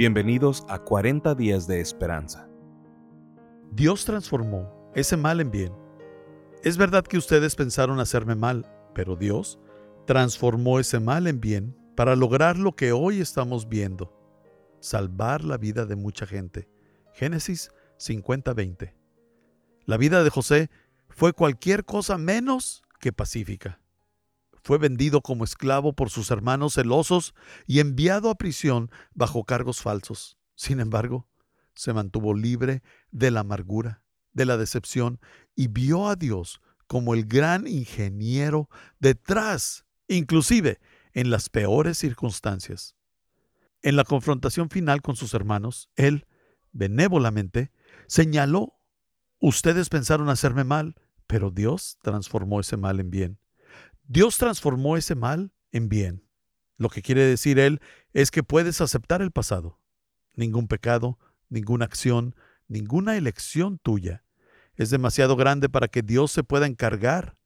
[0.00, 2.48] Bienvenidos a 40 días de esperanza.
[3.70, 5.74] Dios transformó ese mal en bien.
[6.64, 8.64] Es verdad que ustedes pensaron hacerme mal,
[8.94, 9.58] pero Dios
[10.06, 14.10] transformó ese mal en bien para lograr lo que hoy estamos viendo,
[14.80, 16.70] salvar la vida de mucha gente.
[17.12, 18.94] Génesis 50:20.
[19.84, 20.70] La vida de José
[21.10, 23.82] fue cualquier cosa menos que pacífica.
[24.62, 27.34] Fue vendido como esclavo por sus hermanos celosos
[27.66, 30.38] y enviado a prisión bajo cargos falsos.
[30.54, 31.26] Sin embargo,
[31.74, 35.20] se mantuvo libre de la amargura, de la decepción
[35.54, 38.68] y vio a Dios como el gran ingeniero
[38.98, 40.80] detrás, inclusive
[41.12, 42.96] en las peores circunstancias.
[43.82, 46.26] En la confrontación final con sus hermanos, él,
[46.72, 47.72] benévolamente,
[48.06, 48.74] señaló,
[49.38, 50.96] ustedes pensaron hacerme mal,
[51.26, 53.38] pero Dios transformó ese mal en bien.
[54.10, 56.26] Dios transformó ese mal en bien.
[56.78, 57.80] Lo que quiere decir Él
[58.12, 59.78] es que puedes aceptar el pasado.
[60.34, 62.34] Ningún pecado, ninguna acción,
[62.66, 64.24] ninguna elección tuya
[64.74, 67.36] es demasiado grande para que Dios se pueda encargar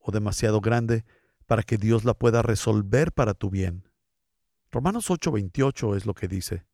[0.00, 1.04] o demasiado grande
[1.46, 3.88] para que Dios la pueda resolver para tu bien.
[4.72, 6.66] Romanos 8:28 es lo que dice.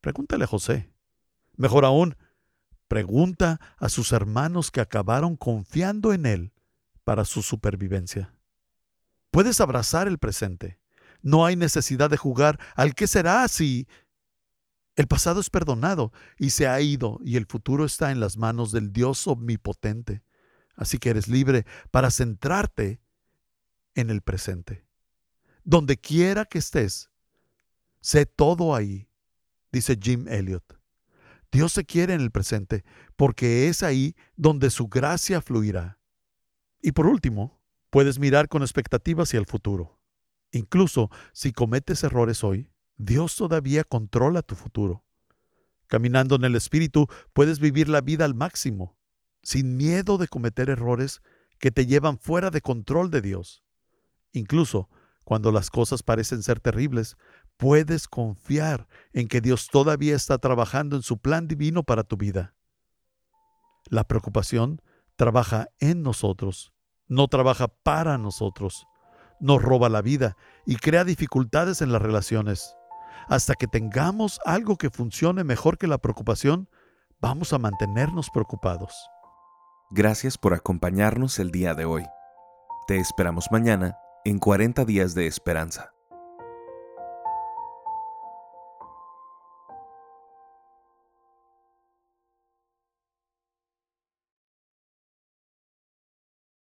[0.00, 0.90] Pregúntale a José.
[1.58, 2.16] Mejor aún,
[2.88, 6.52] pregunta a sus hermanos que acabaron confiando en Él
[7.04, 8.32] para su supervivencia.
[9.32, 10.78] Puedes abrazar el presente.
[11.22, 13.88] No hay necesidad de jugar al qué será si
[14.94, 18.72] el pasado es perdonado y se ha ido y el futuro está en las manos
[18.72, 20.22] del Dios omnipotente.
[20.76, 23.00] Así que eres libre para centrarte
[23.94, 24.84] en el presente.
[25.64, 27.10] Donde quiera que estés,
[28.02, 29.08] sé todo ahí,
[29.72, 30.78] dice Jim Elliot.
[31.50, 32.84] Dios se quiere en el presente
[33.16, 35.98] porque es ahí donde su gracia fluirá.
[36.82, 37.61] Y por último,
[37.92, 40.00] Puedes mirar con expectativa hacia el futuro.
[40.50, 45.04] Incluso si cometes errores hoy, Dios todavía controla tu futuro.
[45.88, 48.96] Caminando en el Espíritu puedes vivir la vida al máximo,
[49.42, 51.20] sin miedo de cometer errores
[51.58, 53.62] que te llevan fuera de control de Dios.
[54.32, 54.88] Incluso
[55.22, 57.18] cuando las cosas parecen ser terribles,
[57.58, 62.54] puedes confiar en que Dios todavía está trabajando en su plan divino para tu vida.
[63.90, 64.80] La preocupación
[65.16, 66.72] trabaja en nosotros
[67.12, 68.88] no trabaja para nosotros,
[69.38, 72.74] nos roba la vida y crea dificultades en las relaciones.
[73.28, 76.70] Hasta que tengamos algo que funcione mejor que la preocupación,
[77.20, 79.10] vamos a mantenernos preocupados.
[79.90, 82.06] Gracias por acompañarnos el día de hoy.
[82.86, 85.91] Te esperamos mañana en 40 días de esperanza.